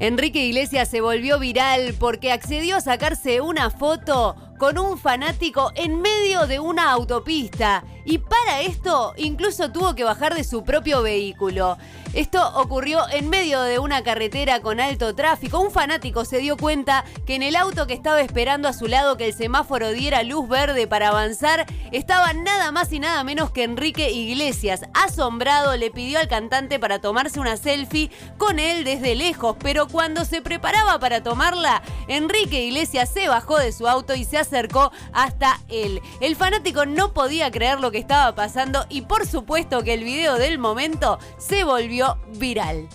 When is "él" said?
28.60-28.84, 35.68-36.00